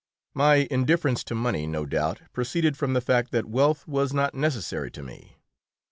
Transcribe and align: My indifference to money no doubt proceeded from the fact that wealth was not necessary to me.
My 0.33 0.67
indifference 0.71 1.23
to 1.25 1.35
money 1.35 1.67
no 1.67 1.85
doubt 1.85 2.21
proceeded 2.33 2.75
from 2.75 2.93
the 2.93 3.01
fact 3.01 3.29
that 3.33 3.45
wealth 3.45 3.87
was 3.87 4.11
not 4.13 4.33
necessary 4.33 4.89
to 4.89 5.03
me. 5.03 5.37